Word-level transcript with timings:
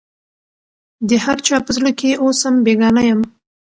د 1.07 1.09
هر 1.25 1.37
چا 1.47 1.57
په 1.65 1.71
زړه 1.77 1.91
کي 1.99 2.11
اوسم 2.23 2.53
بېګانه 2.65 3.01
یم 3.09 3.21